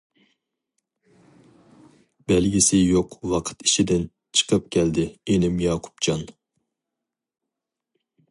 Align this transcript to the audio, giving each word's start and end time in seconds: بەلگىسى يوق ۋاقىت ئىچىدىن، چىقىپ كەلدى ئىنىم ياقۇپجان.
بەلگىسى 2.31 2.79
يوق 2.83 3.13
ۋاقىت 3.33 3.61
ئىچىدىن، 3.67 4.09
چىقىپ 4.39 4.67
كەلدى 4.77 5.07
ئىنىم 5.35 5.63
ياقۇپجان. 5.67 6.25